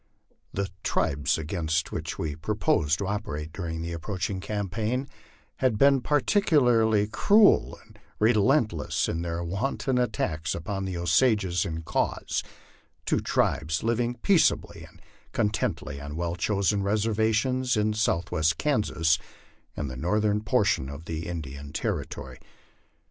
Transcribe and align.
The 0.51 0.71
tribes 0.81 1.37
against 1.37 1.91
which 1.91 2.17
we 2.17 2.35
proposed 2.35 2.97
to 2.97 3.05
operate 3.07 3.53
during 3.53 3.83
the 3.83 3.91
approaching 3.93 4.39
campaign 4.39 5.07
had 5.57 5.77
been 5.77 6.01
particularly 6.01 7.05
cruel 7.07 7.77
and 7.83 7.99
relentless 8.17 9.07
in 9.07 9.21
their 9.21 9.43
wanton 9.43 9.99
attacks 9.99 10.55
upon 10.55 10.85
the 10.85 10.97
Osages 10.97 11.65
and 11.65 11.83
Raws, 11.93 12.41
two 13.05 13.19
tribes 13.19 13.83
living 13.83 14.15
peaceably 14.23 14.87
and 14.89 14.99
contentedly 15.33 16.01
on 16.01 16.15
well 16.15 16.35
chosen 16.35 16.81
reservations 16.81 17.77
in 17.77 17.93
southwestern 17.93 18.57
Kansas 18.57 19.19
and 19.77 19.87
the 19.87 19.95
northern 19.97 20.41
portion 20.41 20.89
of 20.89 21.05
the 21.05 21.27
Indian 21.27 21.71
Territory. 21.71 22.39